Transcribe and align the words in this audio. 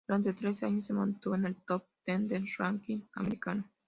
Durante 0.07 0.33
tres 0.33 0.63
años 0.63 0.87
se 0.87 0.93
mantuvo 0.93 1.35
en 1.35 1.45
el 1.45 1.55
"Top 1.63 1.83
Ten" 2.03 2.27
del 2.27 2.47
ranking 2.57 3.01
americano. 3.13 3.69